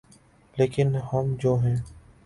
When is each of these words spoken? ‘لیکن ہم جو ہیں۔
‘لیکن 0.57 0.95
ہم 1.13 1.35
جو 1.39 1.55
ہیں۔ 1.55 1.75